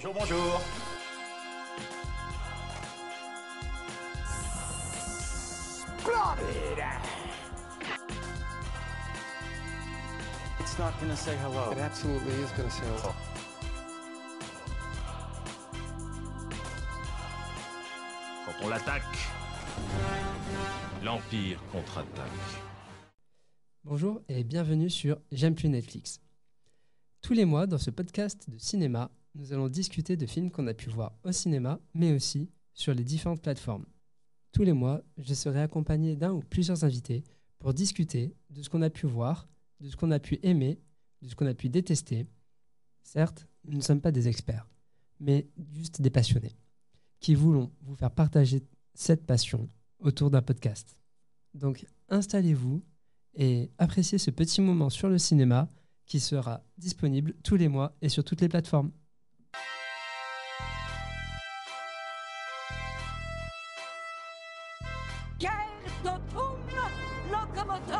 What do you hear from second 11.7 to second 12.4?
It absolutely